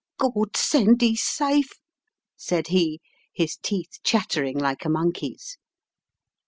[0.17, 1.73] "Gawd send 'e's safe,"
[2.35, 3.01] said he,
[3.31, 5.59] his teeth chattering like a monkey's.